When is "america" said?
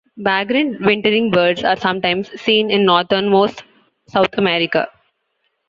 4.35-4.87